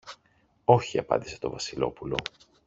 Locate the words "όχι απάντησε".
0.65-1.39